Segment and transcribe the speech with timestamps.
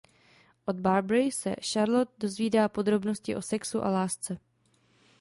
[0.65, 4.37] Od Barbary se Charlotte dozvídá podrobnosti o sexu a lásce.